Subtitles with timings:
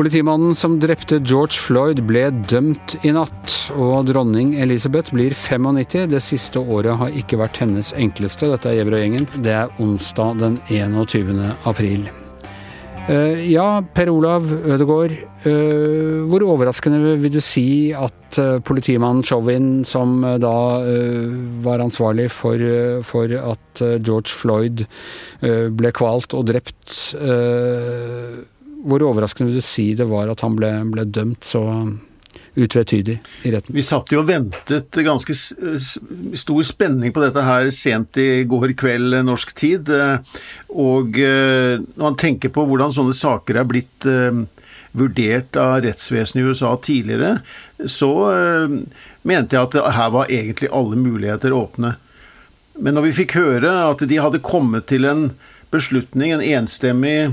[0.00, 6.06] Politimannen som drepte George Floyd ble dømt i natt, og dronning Elisabeth blir 95.
[6.14, 8.48] Det siste året har ikke vært hennes enkleste.
[8.48, 9.26] Dette er Gjevrøy-gjengen.
[9.44, 11.42] Det er onsdag den 21.
[11.68, 12.08] april.
[13.10, 15.18] Uh, ja, Per Olav Ødegaard.
[15.40, 20.56] Uh, hvor overraskende vil du si at uh, politimannen Chauvin, som da
[21.64, 22.60] var ansvarlig for,
[23.06, 24.84] for at George Floyd
[25.40, 27.16] ble kvalt og drept
[28.80, 31.64] hvor overraskende vil du si det var at han ble, ble dømt så
[32.54, 33.74] utvetydig i retten?
[33.74, 39.20] Vi satt jo og ventet ganske stor spenning på dette her sent i går kveld
[39.20, 39.90] eh, norsk tid.
[39.94, 40.40] Eh,
[40.74, 44.08] og eh, når man tenker på hvordan sånne saker er blitt
[44.96, 47.36] vurdert av rettsvesenet i USA tidligere,
[47.86, 48.10] så
[49.22, 51.94] mente jeg at her var egentlig alle muligheter åpne.
[52.80, 55.28] Men når vi fikk høre at de hadde kommet til en
[55.70, 57.30] beslutning, en enstemmig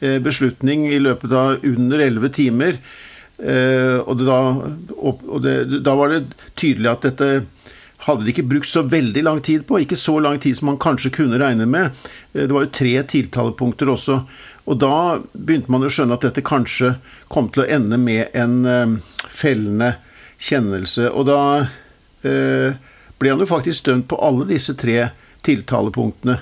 [0.00, 2.78] Eh, beslutning i løpet av under elleve timer.
[3.40, 4.38] og, og, da,
[5.00, 6.24] og det, da var det
[6.60, 7.28] tydelig at dette
[8.04, 9.80] hadde de ikke brukt så veldig lang tid på.
[9.80, 11.92] Ikke så lang tid som man kanskje kunne regne med.
[12.32, 14.22] Eh, det var jo tre tiltalepunkter også.
[14.68, 16.94] Og da begynte man å skjønne at dette kanskje
[17.32, 19.94] kom til å ende med en fellende
[20.38, 21.08] kjennelse.
[21.10, 21.40] Og da
[22.20, 25.08] ble han jo faktisk dømt på alle disse tre
[25.46, 26.38] tiltalepunktene.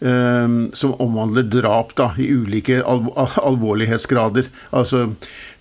[0.00, 4.48] Ehm, som omhandler drap da, i ulike al alvorlighetsgrader.
[4.72, 5.10] Altså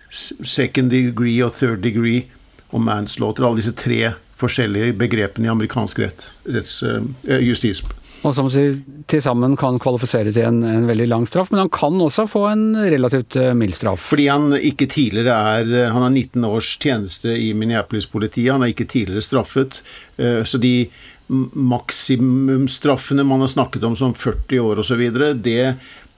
[0.10, 2.24] second degree og third degree
[2.72, 3.44] og manslaughter.
[3.44, 7.04] Alle disse tre forskjellige begrepene i amerikansk rett, retts, uh,
[7.44, 7.84] justis.
[8.20, 11.96] Og som til sammen kan kvalifisere til en, en, veldig lang straff, men han kan
[12.04, 14.10] også få en relativt uh, mild straff.
[14.12, 18.90] Fordi han ikke tidligere er Han har 19 års tjeneste i Minneapolis-politiet, han er ikke
[18.92, 19.80] tidligere straffet.
[20.20, 20.90] Uh, så de
[21.30, 25.04] maksimumstraffene man har snakket om som 40 år osv.,
[25.44, 25.76] det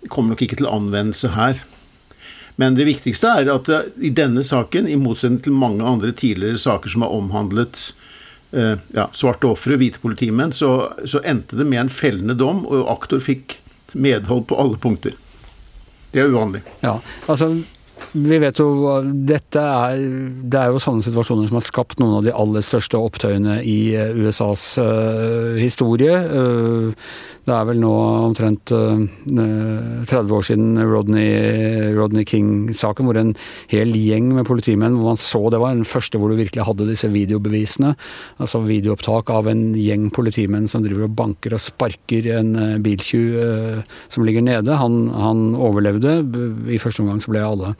[0.09, 1.61] kommer nok ikke til anvendelse her.
[2.55, 6.59] Men det viktigste er at eh, i denne saken, i motsetning til mange andre tidligere
[6.61, 8.00] saker som har omhandlet eh,
[8.51, 13.21] ja, svarte ofre, hvite politimenn, så, så, endte det med en fellende dom, og aktor
[13.23, 13.61] fikk
[13.93, 15.15] medhold på alle punkter.
[16.11, 16.59] Det er uvanlig.
[16.83, 16.97] Ja,
[17.31, 17.53] altså
[18.11, 18.67] vi vet jo
[19.27, 19.99] dette er,
[20.51, 23.93] Det er jo sånne situasjoner som har skapt noen av de aller største opptøyene i
[23.95, 26.17] eh, USAs uh, historie.
[26.27, 26.91] Uh,
[27.47, 27.91] det er vel nå
[28.27, 31.31] omtrent uh, eh, 30 år siden Rodney,
[31.95, 33.33] Rodney King-saken, hvor en
[33.71, 36.89] hel gjeng med politimenn hvor man så Det var den første hvor du virkelig hadde
[36.89, 37.95] disse videobevisene.
[38.43, 42.53] Altså videoopptak av en gjeng politimenn som driver og banker og sparker en
[42.83, 44.77] biltjuv som ligger nede.
[44.77, 46.19] Han, han, overlevde.
[46.71, 47.73] I første omgang så ble alle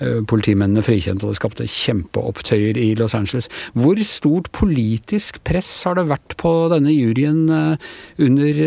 [0.00, 3.50] politimennene frikjent, og det skapte kjempeopptøyer i Los Angeles.
[3.76, 8.60] Hvor stort politisk press har det vært på denne juryen under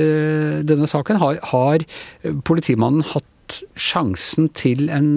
[0.68, 1.22] denne saken?
[1.24, 1.86] Har, har
[2.46, 5.16] politimannen hatt sjansen til en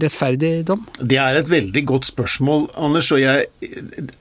[0.00, 0.86] rettferdig dom?
[1.00, 3.10] Det er et veldig godt spørsmål, Anders.
[3.12, 3.48] Og jeg,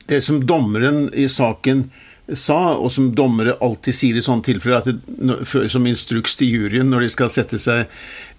[0.10, 1.90] det som dommeren i saken
[2.38, 6.90] sa, og som dommere alltid sier i sånne tilfeller, at det, som instruks til juryen
[6.92, 7.90] når de skal sette seg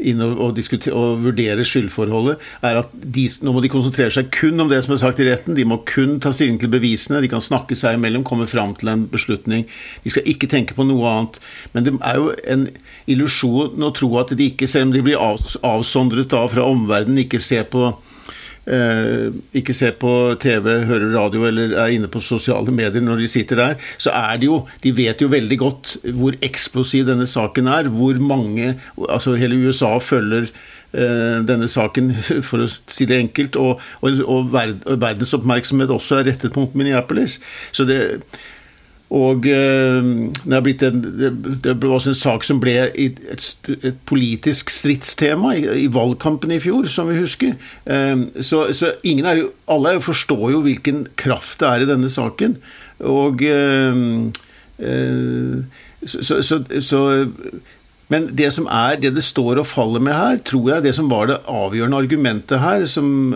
[0.00, 0.60] inn og, og,
[0.94, 4.94] og vurdere skyldforholdet, er at de, nå må de konsentrere seg kun om det som
[4.94, 5.56] er sagt i retten.
[5.58, 7.22] De må kun ta stilling til bevisene.
[7.24, 9.66] De kan snakke seg imellom, komme fram til en beslutning.
[10.04, 11.40] De skal ikke tenke på noe annet.
[11.74, 12.68] Men det er jo en
[13.10, 17.42] illusjon å tro at de ikke, selv om de blir avsondret da fra omverdenen, ikke
[17.44, 17.90] ser på
[19.56, 20.10] ikke ser på
[20.40, 24.38] TV, hører radio eller er inne på sosiale medier når de sitter der, så er
[24.40, 27.88] det jo De vet jo veldig godt hvor eksplosiv denne saken er.
[27.90, 28.74] Hvor mange
[29.08, 30.50] Altså hele USA følger
[30.92, 32.12] eh, denne saken,
[32.48, 37.38] for å si det enkelt, og, og, og, verdens oppmerksomhet også er rettet mot Minneapolis.
[37.72, 38.00] Så det,
[39.10, 40.08] og eh,
[40.44, 43.18] det, har blitt en, det ble også en sak som ble et,
[43.80, 47.56] et politisk stridstema i, i, valgkampen i fjor, som vi husker.
[47.90, 52.60] Eh, så, så jo, alle forstår jo hvilken kraft det er i denne saken.
[53.10, 53.98] Og eh,
[56.06, 57.02] så, så, så
[58.10, 61.10] men det som er, det det står og faller med her, tror jeg det som
[61.10, 63.34] var det avgjørende argumentet her, som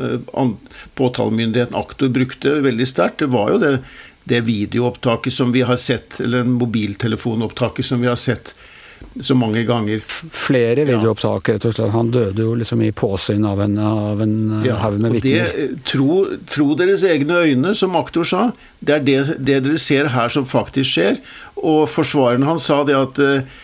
[0.99, 3.77] påtalemyndigheten aktor brukte veldig sterkt, det var jo det
[4.25, 8.55] det videoopptaket som vi har sett, eller mobiltelefonopptaket som vi har sett
[9.21, 10.01] så mange ganger.
[10.31, 11.93] Flere videoopptak, rett og slett.
[11.95, 15.53] Han døde jo liksom i påsyn av en, av en eh, ja, haug med vitner.
[15.53, 18.49] Eh, tro, tro, deres egne øyne, som aktor sa.
[18.81, 21.21] Det er det, det, dere ser her som faktisk skjer.
[21.61, 23.63] Og forsvareren hans sa det at eh,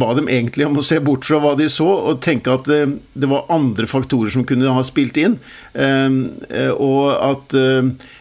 [0.00, 3.28] ba dem egentlig om å se bort fra hva de så, og tenke at det
[3.28, 5.34] var andre faktorer som kunne ha spilt inn.
[5.76, 7.54] Og at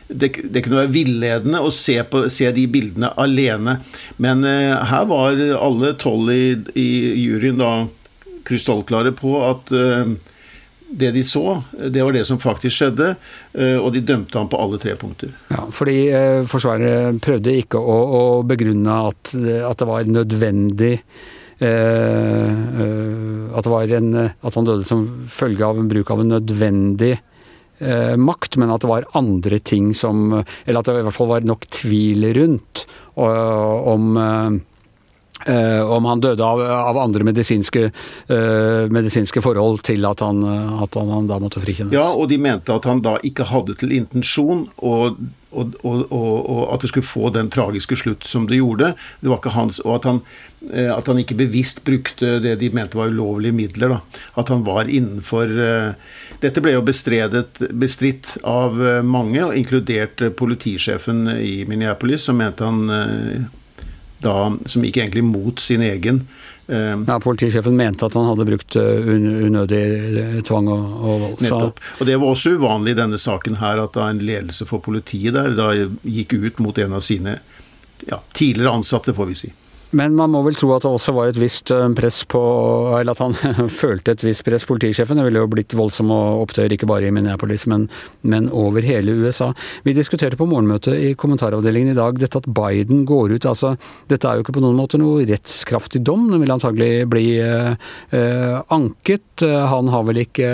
[0.09, 3.77] det, det, kunne være villedende å se, på, se, de bildene alene.
[4.17, 6.89] Men eh, her var alle tolv i, i,
[7.21, 7.73] juryen da
[8.49, 10.15] krystallklare på at eh,
[10.89, 11.59] det de så,
[11.93, 13.11] det var det som faktisk skjedde,
[13.53, 15.35] eh, og de dømte ham på alle tre punkter.
[15.53, 20.95] Ja, fordi eh, Forsvaret prøvde ikke å, å begrunne at, at, det var nødvendig
[21.61, 22.49] eh,
[23.53, 27.13] at, det var en, at han døde som følge av en bruk av en nødvendig
[27.19, 27.28] eh,
[28.19, 31.45] makt, men at det var andre ting som Eller at det i hvert fall var
[31.47, 32.83] nok tvil rundt
[33.15, 34.19] om
[35.47, 37.85] Uh, om han døde av, av andre medisinske,
[38.27, 40.41] uh, medisinske, forhold til at han,
[40.83, 41.95] at han, han, da måtte frikjennes.
[41.95, 44.65] Ja, og de mente at han da ikke hadde til intensjon
[45.51, 48.93] og, og, og, og at det skulle få den tragiske slutt som det gjorde.
[49.21, 50.21] Det var ikke hans, Og at han,
[50.69, 53.95] uh, at han ikke bevisst brukte det de mente var ulovlige midler.
[53.95, 54.23] Da.
[54.41, 55.55] At han var innenfor
[56.39, 63.49] Dette ble jo bestridt av mange, inkludert politisjefen i Minneapolis, som mente han
[64.23, 64.35] da,
[64.65, 66.23] som gikk egentlig mot sin egen.
[66.69, 69.07] Eh, ja, Politisjefen mente at han hadde brukt eh,
[69.49, 69.79] unødig
[70.21, 71.39] eh, tvang og, og vold.
[71.41, 71.79] Nettopp.
[71.97, 75.33] Og Det var også uvanlig i denne saken her at da en ledelse for politiet
[75.33, 77.39] der da gikk ut mot en av sine
[78.05, 79.51] ja, tidligere ansatte, får vi si.
[79.97, 82.39] Men man må vel tro at det også var et visst eh, press på
[82.99, 85.17] Eller at han følte et visst press, politisjefen.
[85.17, 87.87] Det ville jo blitt voldsomme opptøyer ikke bare i Minneapolis, men,
[88.21, 89.49] men, over hele USA.
[89.85, 93.49] Vi diskuterte på morgenmøtet i kommentaravdelingen i dag dette at Biden går ut.
[93.49, 93.73] altså
[94.11, 96.27] Dette er jo ikke på noen måte noe rettskraftig dom.
[96.31, 99.41] Den vil antagelig bli eh anket.
[99.41, 100.49] Han har vel ikke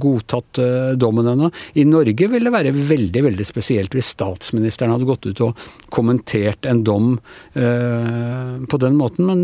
[0.00, 1.50] godtatt eh, dommen ennå.
[1.78, 6.66] I Norge vil det være veldig, veldig spesielt hvis statsministeren hadde gått ut og kommentert
[6.70, 7.12] en dom.
[7.54, 9.40] Eh, på den måten, men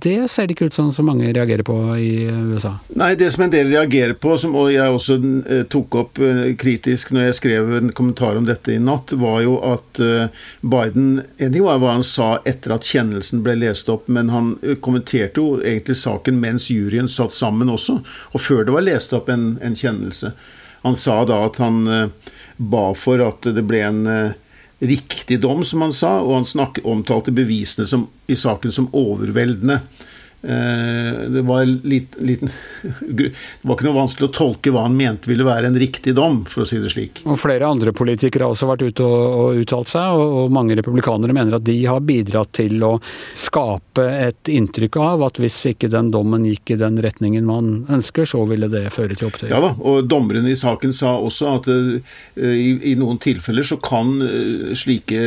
[0.00, 2.74] det ser det ikke ut som så mange reagerer på i USA.
[2.98, 7.12] Nei, det som en del reagerer på, som jeg også eh, tok opp eh, kritisk
[7.14, 11.08] når jeg skrev en kommentar om dette i natt, var jo at eh, Biden
[11.40, 14.52] En ting var hva han sa etter at kjennelsen ble lest opp, men han
[14.84, 18.00] kommenterte jo egentlig saken mens juryen satt sammen også,
[18.32, 20.32] og før det var lest opp en, en kjennelse.
[20.84, 21.82] Han sa da at han
[22.56, 24.00] ba for at det ble en
[24.80, 29.80] riktig dom, som han sa, og han snakket, omtalte bevisene som, i saken som overveldende.
[30.42, 32.48] Eh, det var, litt, liten,
[33.00, 36.46] det var ikke noe vanskelig å tolke hva han mente ville være en riktig dom,
[36.48, 37.20] for å si det slik.
[37.28, 40.78] Og Flere andre politikere har også vært ute og, og uttalt seg, og, og, mange
[40.78, 42.94] republikanere mener at de har bidratt til å
[43.36, 48.24] skape et inntrykk av at hvis ikke den dommen gikk i den retningen man ønsker,
[48.24, 49.52] så ville det føre til opptøyer.
[49.52, 53.76] Ja da, og dommeren i saken sa også at uh, i, i, noen tilfeller så
[53.82, 55.20] kan uh, slike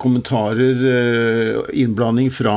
[0.00, 2.56] kommentarer, uh, innblanding fra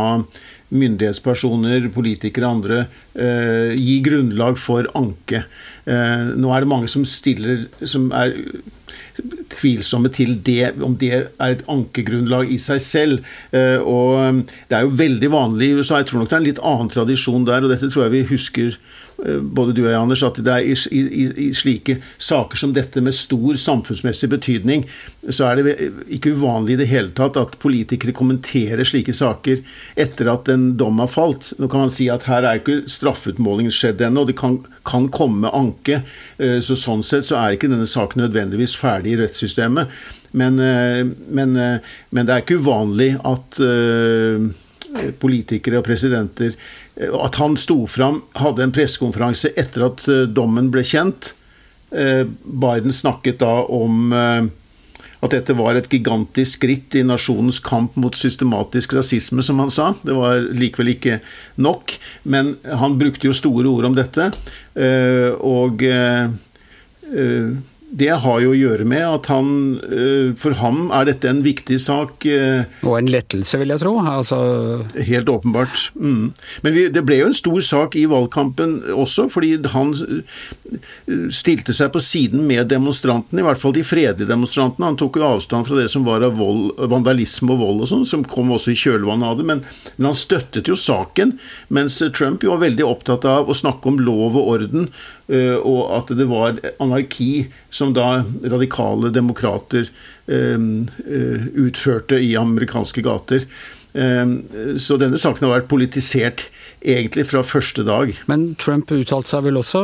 [0.74, 2.80] myndighetspersoner, politikere og andre
[3.14, 5.46] eh, gi grunnlag for anke.
[5.86, 8.36] Eh, nå er det mange som stiller som er
[9.54, 13.30] tvilsomme til det, om det er et ankegrunnlag i seg selv.
[13.54, 16.02] Eh, og eh, Det er jo veldig vanlig i USA.
[16.02, 18.28] Jeg tror nok det er en litt annen tradisjon der, og dette tror jeg vi
[18.34, 18.78] husker
[19.24, 23.02] både du og jeg, Anders, at det er i, i, i, slike saker som dette
[23.04, 24.86] med stor samfunnsmessig betydning,
[25.30, 25.76] så er det
[26.18, 29.62] ikke uvanlig i det hele tatt at politikere kommenterer slike saker
[30.00, 31.54] etter at en dom har falt.
[31.60, 35.08] Nå kan man si at her er ikke straffeutmålingen skjedd ennå, og det kan, kan
[35.14, 36.02] komme anke.
[36.38, 39.96] Eh, så sånn sett så er ikke denne saken nødvendigvis ferdig i rettssystemet.
[40.34, 43.64] Men, eh, men, men det er ikke uvanlig at
[45.18, 50.70] politikere og presidenter Eh, at han sto fram, hadde en pressekonferanse etter at eh, dommen
[50.74, 51.34] ble kjent.
[51.94, 54.14] Eh, Biden snakket da om
[55.24, 59.94] at dette var et gigantisk skritt i nasjonens kamp mot systematisk rasisme, som han sa.
[60.04, 61.20] Det var likevel ikke
[61.64, 61.96] nok,
[62.28, 64.28] men han brukte jo store ord om dette.
[65.40, 65.86] Og
[67.94, 69.50] det har jo å gjøre med at han
[69.86, 72.26] eh, For ham er dette en viktig sak.
[72.26, 73.94] Eh, og en lettelse, vil jeg tro.
[74.02, 74.40] Altså...
[74.98, 75.92] Helt åpenbart.
[75.94, 76.32] Mm.
[76.66, 81.76] Men vi, det ble jo en stor sak i valgkampen også, fordi han eh, stilte
[81.76, 84.90] seg på siden med demonstrantene, i hvert fall de fredelige demonstrantene.
[84.90, 88.08] Han tok jo avstand fra det som var av vold, vandalisme og vold og sånn,
[88.10, 89.48] som kom også i kjølvannet av det.
[89.52, 89.62] Men,
[89.94, 91.38] men, han støttet jo saken,
[91.70, 94.90] mens Trump jo var veldig opptatt av å snakke om lov og orden,
[95.34, 99.90] og at det var anarki som som da radikale demokrater
[100.28, 103.44] eh, eh, utførte i amerikanske gater.
[103.94, 106.48] Så denne saken har vært politisert
[106.84, 108.12] egentlig fra første dag.
[108.28, 109.82] Men Trump uttalte seg vel også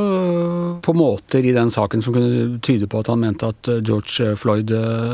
[0.84, 4.74] på måter i den saken som kunne tyde på at han mente at George Floyd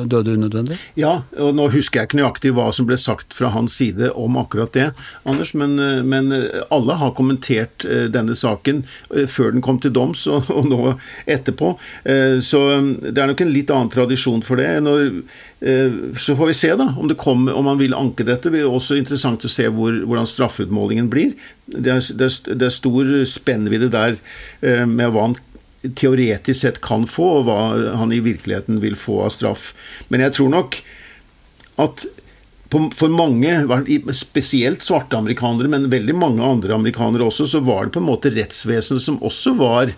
[0.09, 0.79] døde unødvendig?
[0.99, 4.39] Ja, og nå husker jeg ikke nøyaktig hva som ble sagt fra hans side om
[4.41, 4.87] akkurat det,
[5.27, 5.75] Anders, men,
[6.07, 6.31] men
[6.73, 8.83] alle har kommentert denne saken
[9.31, 10.81] før den kom til doms, og, og nå
[11.29, 11.75] etterpå.
[12.41, 12.61] Så
[13.01, 14.71] det er nok en litt annen tradisjon for det.
[14.85, 15.21] Når,
[16.21, 18.47] så får vi se da, om, det kommer, om man vil anke dette.
[18.47, 21.33] Det blir også interessant å se hvor, hvordan straffeutmålingen blir
[21.65, 24.19] det er, det er, det er stor spennvidde der
[24.61, 25.37] eh, med hva han
[25.97, 27.57] teoretisk sett kan få, og hva
[27.97, 29.71] han i virkeligheten vil få av straff.
[30.09, 30.77] Men jeg tror nok
[31.81, 32.05] at
[32.73, 33.51] for mange,
[34.17, 38.33] spesielt svarte amerikanere, men veldig mange andre amerikanere også, så var det på en måte
[38.33, 39.93] rettsvesenet som også var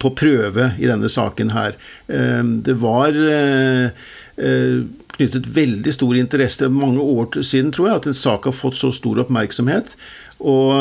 [0.00, 1.76] på prøve i denne saken her.
[2.08, 3.92] Eh, det var eh,
[4.40, 8.92] knyttet veldig stor interesse mange år siden, tror jeg, at en sak har fått så
[8.94, 9.92] stor oppmerksomhet.
[10.40, 10.72] Og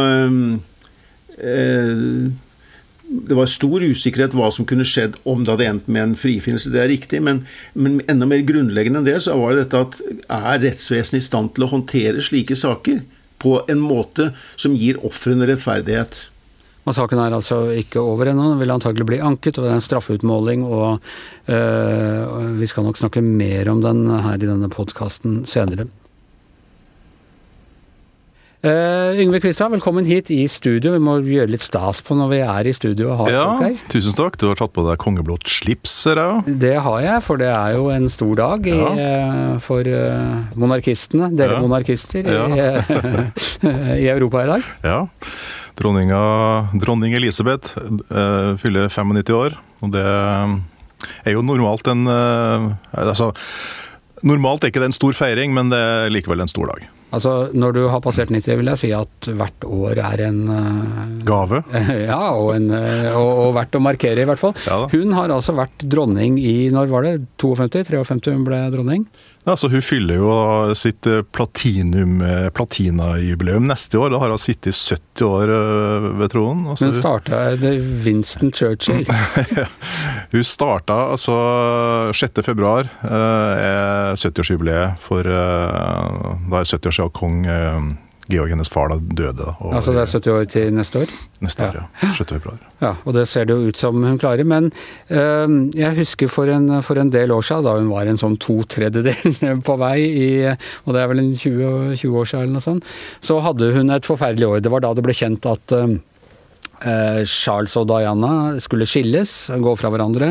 [1.39, 2.29] eh,
[3.09, 6.71] det var stor usikkerhet hva som kunne skjedd om det hadde endt med en frifinnelse.
[6.73, 10.01] Det er riktig, men, men, enda mer grunnleggende enn det så var det dette at
[10.39, 13.01] er rettsvesenet i stand til å håndtere slike saker
[13.41, 16.27] på en måte som gir ofrene rettferdighet?
[16.89, 19.77] Og Saken er altså ikke over ennå, den vil antagelig bli anket, og det er
[19.77, 20.65] en straffeutmåling.
[20.65, 20.98] og
[21.46, 25.86] øh, Vi skal nok snakke mer om den her i denne podkasten senere.
[28.60, 30.91] Uh, Yngve Kvistad, velkommen hit i studio.
[30.91, 33.63] Vi må gjøre litt stas på når vi er i studio og har ja, folk
[33.63, 33.86] her.
[33.93, 34.36] Tusen takk.
[34.36, 36.58] Du har tatt på deg kongeblått slips, ser jeg.
[36.65, 38.89] Det har jeg, for det er jo en stor dag i, ja.
[39.00, 41.31] uh, for uh, monarkistene.
[41.39, 41.62] Dere ja.
[41.63, 42.50] monarkister ja.
[42.51, 42.67] i,
[44.03, 44.67] i, Europa i dag.
[44.84, 45.00] Ja.
[45.79, 46.21] Dronninga,
[46.75, 47.71] dronning Elisabeth
[48.59, 53.29] fyller 95 år, og det er jo normalt en Altså,
[54.27, 56.89] normalt er ikke det en stor feiring, men det er likevel en stor dag.
[57.09, 61.00] Altså, Når du har passert 90, vil jeg si at hvert år er en uh,
[61.25, 61.63] Gave?
[62.12, 64.53] ja, og, en, uh, og, og, verdt å markere, i hvert fall.
[64.67, 67.15] Ja, hun har altså vært dronning i Når var det?
[67.41, 67.81] 52?
[67.89, 69.07] 53 hun ble dronning?
[69.48, 70.34] Ja, så Hun fyller jo
[70.77, 72.19] sitt eh, platinum,
[72.53, 74.12] platinajubileum neste år.
[74.13, 75.53] Da har hun sittet 70 år
[76.19, 76.67] ved tronen.
[76.69, 77.74] Altså, Men starta det
[78.05, 79.08] Winston Churchill?
[80.34, 81.39] hun starta altså
[82.13, 82.43] 6.
[82.46, 87.89] februar, er 70-årsjubileet for Da er 70 år siden kong eh,
[88.29, 89.48] Georg, hennes far, da døde.
[89.57, 91.13] Og, altså det er 70 år til neste år?
[91.41, 91.86] Neste år, ja.
[92.03, 92.09] ja.
[92.17, 92.33] 6.
[92.36, 92.59] februar.
[92.83, 94.45] Ja, og det ser det jo ut som hun klarer.
[94.45, 94.69] Men
[95.09, 98.38] øh, jeg husker for en, for en, del år siden, da hun var en sånn
[98.41, 102.59] to tredjedel på vei i Og det er vel en 20, 20 år siden eller
[102.59, 102.93] noe sånt.
[103.25, 104.62] Så hadde hun et forferdelig år.
[104.62, 105.98] Det var da det ble kjent at øh,
[107.27, 110.29] Charles og Diana skulle skilles, gå fra hverandre.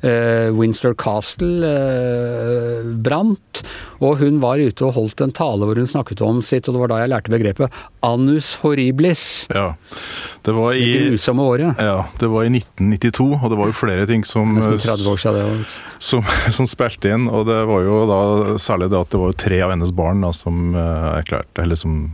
[0.00, 3.62] Eh, Winster Castle eh, brant.
[4.04, 6.82] Og hun var ute og holdt en tale hvor hun snakket om sitt, og det
[6.84, 9.24] var da jeg lærte begrepet annus horriblis.
[9.50, 9.72] Ja,
[10.46, 11.82] det var i Det grusomme året.
[11.82, 15.22] Ja, det var i 1992, og det var jo flere ting som Nesten 30 år
[15.24, 15.78] siden det.
[15.98, 16.28] Som,
[16.60, 18.20] som spilte inn, og det var jo da
[18.62, 22.04] særlig det at det var tre av hennes barn da, som erklærte, eller som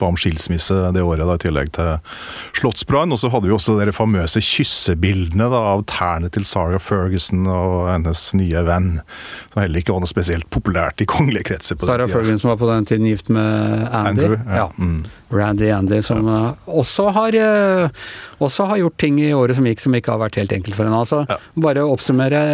[0.00, 1.90] ba om skilsmisse det året, da, i tillegg til
[2.60, 3.14] slottsbrann.
[3.14, 7.90] Og så hadde vi også de famøse kyssebildene da, av tærne til Sarah Ferguson og
[7.92, 8.90] hennes nye venn.
[9.52, 12.18] Som heller ikke var noe spesielt populært i kongelige kretser på Sarah den tida.
[12.18, 14.14] Sarah Ferguson var på den tiden gift med Andy.
[14.14, 14.64] Andrew, ja.
[14.64, 14.70] ja.
[14.78, 15.04] Mm.
[15.34, 16.38] Randy Andy, som ja.
[16.52, 18.04] Eh, også, har, uh,
[18.44, 20.86] også har gjort ting i året som gikk som ikke har vært helt enkelt for
[20.86, 21.00] henne.
[21.00, 21.38] Altså, ja.
[21.66, 22.44] Bare oppsummere,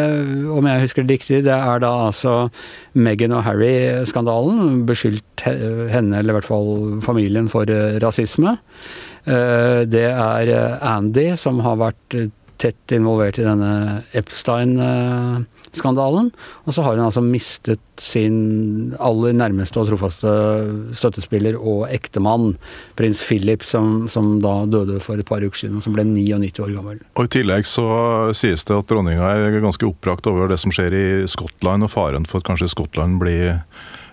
[0.54, 2.34] om jeg husker det riktig, det er da altså
[2.98, 4.82] Meghan og Harry-skandalen.
[4.88, 7.68] Beskyldt henne, eller i hvert fall familien, for
[8.02, 8.56] rasisme.
[9.24, 12.16] Det er Andy som har vært
[12.60, 13.72] tett involvert i denne
[15.70, 16.30] Epstein-skandalen.
[16.66, 20.30] Og så har hun altså mistet sin aller nærmeste og trofaste
[20.96, 22.56] støttespiller og ektemann,
[22.96, 26.60] prins Philip, som, som, da døde for et par uker siden, og som ble 99
[26.60, 27.00] år gammel.
[27.16, 27.86] Og I tillegg så
[28.34, 32.26] sies det at dronninga er ganske oppbrakt over det som skjer i Skottland, og faren
[32.26, 33.60] for at kanskje Skottland blir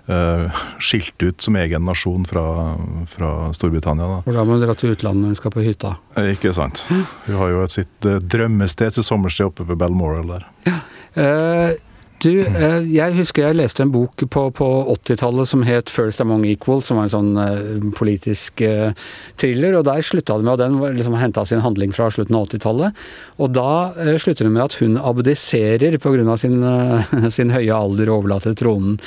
[0.10, 2.76] uh, skilt ut som egen nasjon fra,
[3.12, 4.08] fra Storbritannia.
[4.08, 4.20] Da.
[4.28, 5.96] For da må hun dra til utlandet når hun skal på hytta?
[6.18, 6.86] Eh, ikke sant.
[6.90, 10.48] Hun har jo et sitt uh, drømmested, sitt sommersted oppe ved Balmoral der.
[10.68, 10.80] Ja.
[11.18, 11.76] Uh,
[12.24, 16.46] du, eh, jeg husker jeg leste en bok på, på 80-tallet som het 'First Among
[16.50, 18.90] Equals', som var en sånn uh, politisk uh,
[19.38, 19.78] thriller.
[19.78, 23.06] og Der slutta det med og den liksom henta sin handling fra slutten av 80-tallet.
[23.38, 26.38] Og da slutter det med at hun abdiserer pga.
[26.38, 26.62] Sin,
[27.38, 28.98] sin høye alder og overlater tronen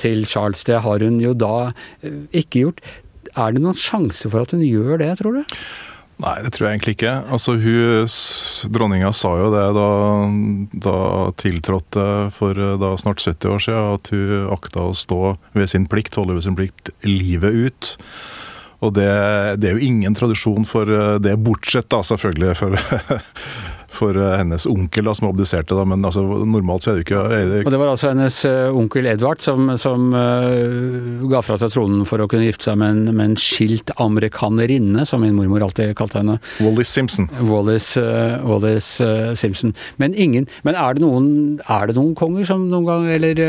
[0.00, 0.64] til Charles.
[0.64, 1.72] Det har hun jo da
[2.32, 2.80] ikke gjort.
[3.36, 5.58] Er det noen sjanse for at hun gjør det, tror du?
[6.22, 7.14] Nei, det tror jeg egentlig ikke.
[7.34, 8.06] Altså, hun,
[8.74, 9.88] Dronninga sa jo det da,
[10.86, 10.98] da
[11.40, 12.06] tiltrådte
[12.36, 16.14] for eh, da snart 70 år siden, at hun akta å stå ved sin plikt,
[16.20, 17.90] holde ved sin plikt livet ut.
[18.84, 19.10] Og det,
[19.58, 22.78] det er jo ingen tradisjon for eh, det, bortsett da selvfølgelig for
[23.94, 27.06] for eh, hennes onkel, da, som obdiserte, Da, men altså, normalt så er det jo
[27.06, 27.60] ikke er det...
[27.64, 32.04] Og Det var altså hennes uh, onkel Edvard som, som uh, ga fra seg tronen
[32.08, 35.94] for å kunne gifte seg med en, med en skilt amerikanerinne, som min mormor alltid
[35.98, 36.38] kalte henne.
[36.62, 37.28] Wallis Simpson.
[37.48, 38.90] Wallis, uh, Wallis
[39.38, 39.74] Simpson.
[40.02, 41.28] Men, ingen, men er, det noen,
[41.64, 43.42] er det noen konger som noen gang, eller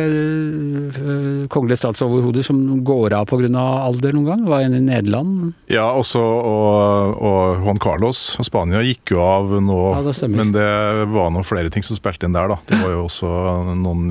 [1.51, 3.49] kongelige statsoverhoder som går av pga.
[3.85, 4.45] alder noen gang?
[4.49, 5.53] Var en i Nederland?
[5.71, 9.79] Ja, også, og, og Juan Carlos av Spania gikk jo av nå.
[9.95, 10.15] Ja.
[10.35, 10.67] Men det
[11.11, 12.57] var noen flere ting som spilte inn der, da.
[12.67, 13.31] Det var jo også
[13.79, 14.05] noen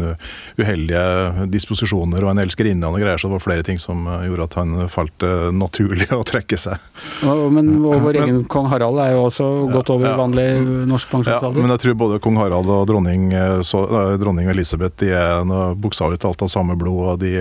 [0.58, 4.58] uheldige disposisjoner og en elskerinne og greier, så det var flere ting som gjorde at
[4.60, 6.80] han falt naturlig å trekke seg.
[7.24, 10.46] men vår egen kong Harald er jo også godt over ja, vanlig
[10.90, 11.60] norsk pensjonsalder?
[11.60, 13.28] Ja, men jeg tror både kong Harald og dronning,
[13.66, 13.84] så,
[14.20, 17.34] dronning Elisabeth de er bokstavelig talt av samme blod, og de,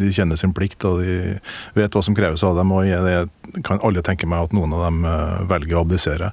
[0.00, 1.38] de, kjenner sin plikt og de
[1.76, 2.72] vet hva som kreves av dem.
[2.74, 6.32] og jeg kan alle tenke meg at noen av dem eh, velger å abdisere.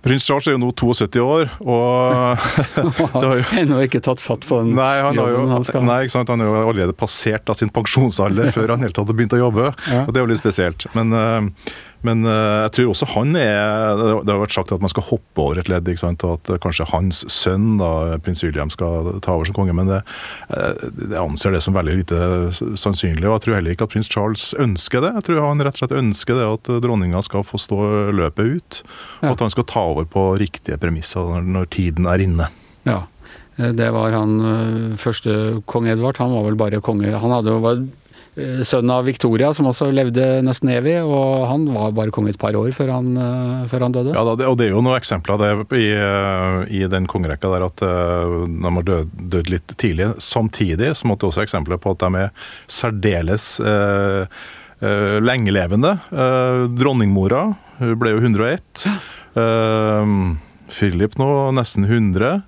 [0.00, 2.44] Prins Charles er jo nå 72 år, og
[3.14, 6.14] har Ennå ikke tatt fatt på den nei, han jobben jo, han skal Nei, ikke
[6.14, 6.32] sant?
[6.32, 9.68] han er jo allerede passert av sin pensjonsalder før han helt hadde begynt å jobbe.
[9.92, 10.06] Ja.
[10.06, 10.86] og Det er jo litt spesielt.
[10.96, 11.74] Men uh,
[12.06, 15.42] men uh, jeg tror også han er Det har vært sagt at man skal hoppe
[15.42, 16.24] over et ledd, ikke sant?
[16.24, 19.74] og at kanskje hans sønn, da, prins William, skal ta over som konge.
[19.76, 20.00] Men det,
[20.52, 22.20] uh, jeg anser det som veldig lite
[22.80, 23.26] sannsynlig.
[23.28, 25.12] Og jeg tror heller ikke at prins Charles ønsker det.
[25.18, 27.80] Jeg tror han rett og slett ønsker det at dronninga skal få stå
[28.16, 28.82] løpet ut.
[29.22, 32.48] Og at han skal ta over på riktige premisser når, tiden er inne.
[32.88, 33.02] Ja.
[33.60, 36.20] Eh, det var han første kong Edvard.
[36.22, 37.60] Han var vel bare konge Han hadde jo
[38.40, 40.96] Eh, sønnen av Victoria, som også levde nesten evig.
[41.04, 44.14] Og han var bare konge et par år før han, eh, før han døde.
[44.14, 47.76] Ja, og det er jo noen eksempler det i, eh, i, den kongerekka der at
[47.80, 50.14] de har dødd død litt tidlig.
[50.18, 52.30] Samtidig så måtte det også eksempler på at de er
[52.66, 55.98] særdeles eh, lengelevende.
[56.10, 58.86] Eh, dronningmora hun ble jo 101.
[59.36, 60.14] Eh,
[60.70, 62.42] Philip nå nesten 100.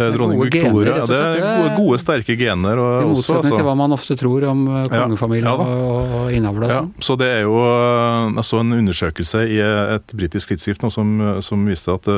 [0.00, 0.94] Eh, dronning Victoria.
[0.94, 2.80] Gener, det er gode, gode, sterke gener.
[2.80, 3.56] I motsetning altså.
[3.58, 5.90] til hva man ofte tror om eh, kongefamilien ja, ja,
[6.20, 6.70] og innavla.
[6.72, 11.12] Ja, så det er jo eh, altså en undersøkelse i et britisk tidsskrift nå, som,
[11.44, 12.08] som, viste at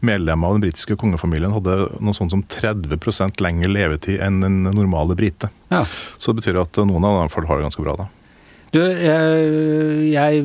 [0.00, 2.96] medlemmer av den britiske kongefamilien hadde noe sånt som 30
[3.44, 5.52] lengre levetid enn den normale brite.
[5.72, 5.84] Ja.
[6.16, 7.98] Så det betyr at noen av dem har det ganske bra.
[8.00, 8.08] da.
[8.72, 9.48] Du, jeg,
[10.08, 10.44] jeg,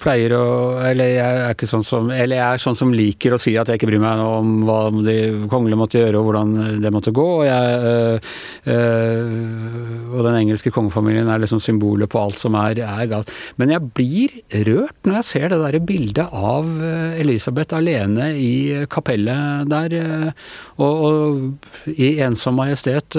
[0.00, 0.44] pleier å
[0.88, 3.68] Eller jeg er ikke sånn som Eller jeg er sånn som liker å si at
[3.68, 5.16] jeg ikke bryr meg om hva de
[5.52, 7.26] kongelige måtte gjøre og hvordan det måtte gå.
[7.42, 8.30] Og, jeg, øh,
[8.72, 13.30] øh, og den engelske kongefamilien er liksom symbolet på alt som er, er, galt.
[13.60, 14.36] Men jeg blir
[14.68, 18.52] rørt når jeg ser det derre bildet av øh, Elisabeth alene i
[18.92, 19.96] kapellet der,
[20.80, 23.18] og, og i ensom majestet,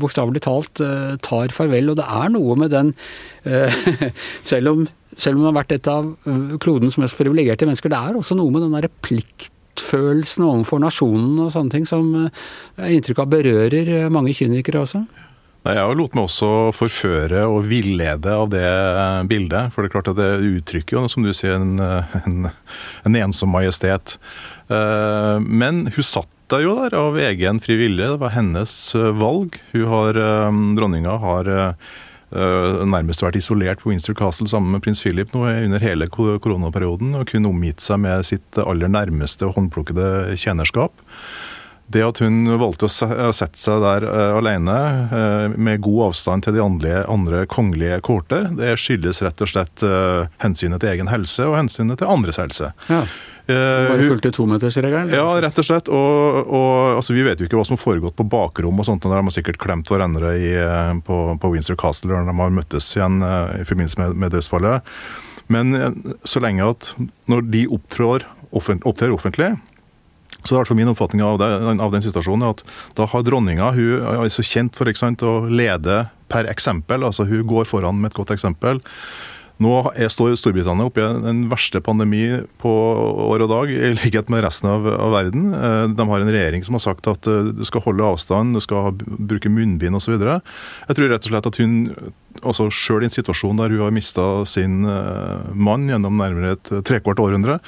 [0.00, 0.82] bokstavelig talt,
[1.24, 1.92] tar farvel.
[1.92, 2.94] Og det er noe med den
[3.40, 3.49] Eh,
[4.50, 4.82] selv om,
[5.14, 8.36] selv om hun har vært et av eh, klodens mest privilegerte mennesker, det er også
[8.38, 12.44] noe med den derre pliktfølelsen overfor nasjonen og sånne ting som eh,
[12.78, 15.04] jeg inntrykk av berører mange kynikere også.
[15.60, 18.64] Nei, Jeg lot meg også forføre og villede av det
[19.28, 19.74] bildet.
[19.74, 22.46] For det er klart at det uttrykker jo, som du sier, en, en,
[23.04, 24.16] en ensom majestet.
[24.70, 28.08] Men hun satt der jo der av egen fri vilje.
[28.14, 28.72] Det var hennes
[29.20, 29.60] valg.
[29.92, 30.22] Har,
[30.78, 31.74] Dronninga har Eh,
[32.30, 37.26] nærmest vært isolert på Windsor Castle sammen med prins Philip nå under hele koronaperioden, og
[37.30, 40.94] kun omgitt seg med sitt aller nærmeste håndplukkede tjenerskap.
[41.90, 44.76] Det at hun valgte å sette seg der uh, alene,
[45.10, 49.84] uh, med god avstand til de andre, andre kongelige kohorter, det skyldes rett og slett
[50.44, 52.70] hensynet til egen helse og hensynet til andres helse.
[52.92, 53.02] Ja.
[53.46, 55.14] Bare fulgte tometersregelen?
[55.14, 55.88] Ja, rett og slett.
[55.92, 59.06] Og, og altså, vi vet jo ikke hva som har foregått på bakrom og sånt.
[59.06, 60.52] og Der har sikkert klemt hverandre i,
[61.06, 64.94] på, på, Windsor Castle når de har møttes igjen i forbindelse med, med dødsfallet.
[65.50, 65.74] Men
[66.22, 66.92] så lenge at
[67.30, 69.54] når de opptrår, offent, opptrer offentlig,
[70.44, 72.62] så det er min oppfatning av, det, av, den situasjonen at
[72.96, 77.04] da har dronninga hun er så kjent for sant, å lede per eksempel.
[77.04, 78.80] altså Hun går foran med et godt eksempel.
[79.60, 79.72] Nå
[80.08, 82.22] står Storbritannia oppe i den verste pandemi
[82.62, 82.70] på
[83.26, 85.50] år og dag, i likhet med resten av, av, verden.
[85.52, 88.64] Eh, de har en regjering som har sagt at eh, du skal holde avstand, du
[88.64, 90.16] skal bruke munnbind osv.
[90.16, 91.76] Jeg tror rett og slett at hun
[92.40, 96.72] også sjøl i en situasjon der hun har mista sin eh, mann gjennom nærmere et
[96.88, 97.60] trekvart århundre,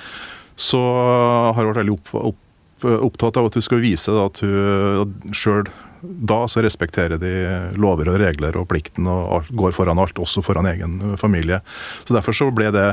[0.56, 5.34] så har hun vært veldig opp, opp, opptatt av at hun skal vise at hun
[5.36, 5.68] sjøl
[6.02, 7.32] da så respekterer de
[7.78, 11.60] lover og regler og plikten og går foran alt, også foran egen familie.
[12.02, 12.88] Så Derfor så ble det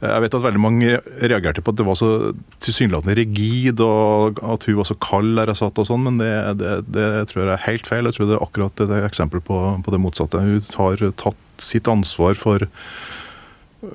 [0.00, 2.32] Jeg vet at veldig mange reagerte på at det var så
[2.64, 6.32] tilsynelatende rigid, og at hun var så kald der jeg satt og sånn, men det,
[6.60, 8.08] det, det, tror jeg er helt feil.
[8.08, 10.40] Jeg tror det er akkurat et eksempel på, på det motsatte.
[10.40, 12.64] Hun har tatt sitt ansvar for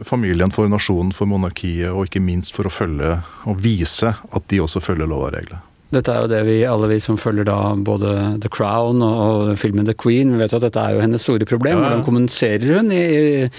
[0.05, 4.61] familien, for nasjonen, for monarkiet, og ikke minst for å følge og vise at de
[4.61, 5.65] også følger lov og regler.
[5.93, 9.85] Dette er jo det vi, alle vi som følger da både The Crown og, filmen
[9.85, 11.83] The Queen, vi vet jo at dette er jo hennes store problem.
[11.83, 13.49] Hvordan kommuniserer hun i, i,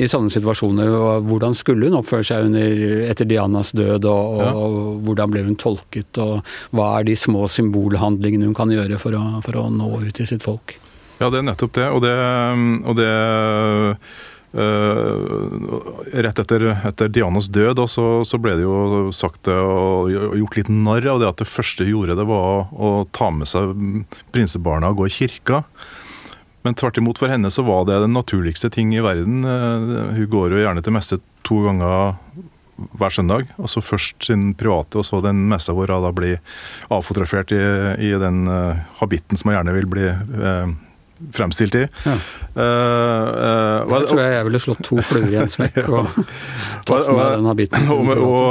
[0.00, 0.88] i sånne situasjoner?
[0.96, 5.44] og Hvordan skulle hun oppføre seg under, etter Dianas død, og, og, og, hvordan ble
[5.50, 6.22] hun tolket?
[6.24, 6.40] Og
[6.74, 10.30] hva er de små symbolhandlingene hun kan gjøre for å, for å nå ut til
[10.30, 10.78] sitt folk?
[11.20, 11.90] Ja, det er nettopp det.
[11.94, 12.14] Og det,
[12.88, 13.12] og det
[14.54, 21.08] rett etter, etter, Dianas død så, så, ble det jo sagt og gjort litt narr
[21.10, 23.74] av det at det første hun gjorde, det var å ta med seg
[24.34, 25.64] prinsebarna og gå i kirka.
[26.64, 29.44] Men tvert imot for henne så var det den naturligste ting i verden.
[29.44, 32.14] Uh, hun går jo gjerne til messe to ganger
[32.96, 33.50] hver søndag.
[33.60, 36.40] altså Først sin private, og så den messa hvor hun da blir
[36.88, 37.60] avfotografert i,
[38.08, 40.08] i den uh, habitten som hun gjerne vil bli
[41.32, 41.84] fremstilt i.
[42.04, 42.16] Ja.
[42.54, 46.10] Uh, uh, jeg tror jeg jeg ville slått to fluer i en smekk og
[46.86, 47.88] tatt med denne biten.
[47.94, 48.46] Og, og,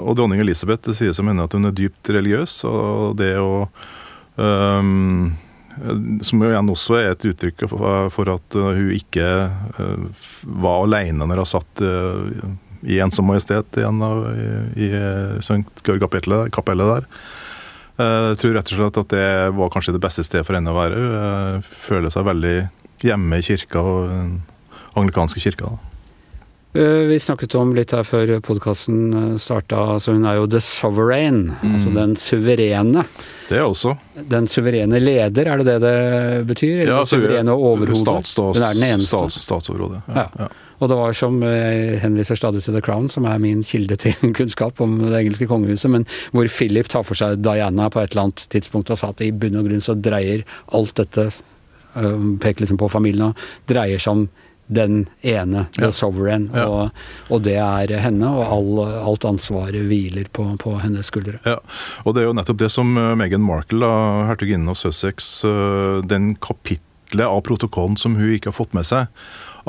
[0.00, 3.64] og, dronning Elisabeth det sies om henne at hun er dypt religiøs, og det å
[4.40, 5.32] um,
[6.22, 9.30] som jo igjen også er et uttrykk for at hun ikke
[9.80, 10.26] uh,
[10.62, 11.86] var alene når hun satt
[12.84, 14.88] i Ensom majestet igjen i, i
[15.40, 15.64] St.
[15.86, 17.08] Georg-kapellet der.
[17.94, 20.72] Eh, jeg tror rett og slett at det var kanskje det beste stedet for henne
[20.72, 20.98] å være.
[20.98, 22.54] Hun eh, føler seg veldig
[23.04, 24.38] hjemme i kirka, og den
[24.98, 25.76] anglikanske kirka.
[26.74, 31.52] Eh, vi snakket om litt her før podkasten starta, altså hun er jo the sovereign.
[31.52, 31.76] Altså mm.
[31.78, 33.06] Altså den suverene.
[33.46, 33.94] Det også.
[34.34, 36.80] Den suverene leder, er det det det betyr?
[36.82, 38.34] Eller ja, den suverene overhodet?
[38.42, 39.12] Hun er den eneste?
[39.12, 40.26] Stats, statsoverhode, ja.
[40.34, 40.50] ja.
[40.80, 44.14] Og det var som jeg henviser stadig til The Crown, som er min kilde til
[44.38, 48.28] kunnskap om det engelske kongehuset, men hvor Philip tar for seg Diana på et eller
[48.28, 51.30] annet tidspunkt og sa at i bunn og grunn så dreier alt dette,
[52.00, 53.36] øh, peker liksom på familien,
[53.70, 54.26] dreier seg om
[54.74, 55.92] den ene, the ja.
[55.92, 56.64] sovereign, ja.
[56.64, 58.78] og, og, det er henne, og all,
[59.10, 61.36] alt ansvaret hviler på, på, hennes skuldre.
[61.44, 61.58] Ja,
[62.04, 63.90] og det er jo nettopp det som øh, Meghan Markle,
[64.30, 65.36] hertuginnen av Sussex,
[66.08, 69.12] den kapitlet av protokollen som hun ikke har fått med seg,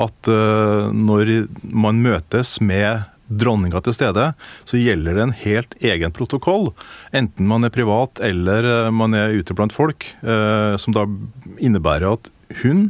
[0.02, 4.28] at uh, når man møtes med dronninga til stede,
[4.68, 6.70] så gjelder det en helt egen protokoll.
[7.16, 10.06] Enten man er privat eller uh, man er ute blant folk.
[10.22, 11.08] Uh, som da
[11.58, 12.30] innebærer at
[12.62, 12.88] hun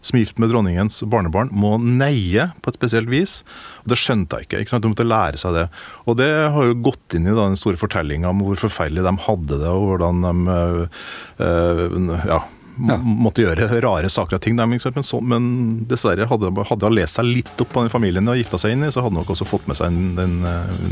[0.00, 3.40] som gift med dronningens barnebarn, må neie på et spesielt vis.
[3.82, 4.60] Og Det skjønte jeg ikke.
[4.62, 4.86] ikke sant?
[4.86, 5.64] Du måtte lære seg det.
[6.06, 9.14] Og det har jo gått inn i da, den store fortellinga om hvor forferdelig de
[9.26, 10.86] hadde det, og hvordan de
[11.42, 12.40] øh, ja,
[12.78, 12.98] ja.
[13.02, 14.58] måtte gjøre rare saker og ting.
[14.58, 15.48] Men, så, men
[15.88, 18.86] dessverre, hadde, hadde hun lest seg litt opp på den familien og gifta seg inn
[18.86, 20.38] i, så hadde han nok også fått med seg den, den,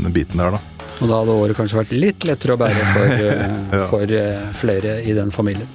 [0.03, 0.87] den, biten der, da.
[0.97, 3.87] Og da hadde året kanskje vært litt lettere å bære for, eh, ja.
[3.91, 5.69] for uh, flere i den familien.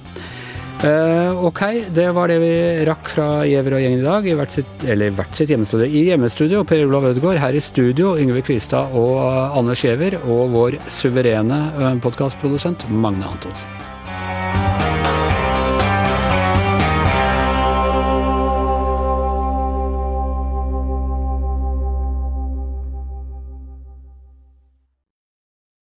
[0.83, 1.61] Uh, ok,
[1.95, 2.55] det var det vi
[2.89, 4.27] rakk fra Giæver og gjengen i dag.
[4.27, 5.87] I hvert sitt, eller hvert sitt hjemmestudio.
[5.87, 7.39] I hjemmestudio Per Olav Ødegaard.
[7.45, 9.23] Her i studio Yngve Kvistad og
[9.61, 10.19] Anders Giæver.
[10.27, 11.63] Og vår suverene
[12.03, 13.92] podkastprodusent Magne Antonsen.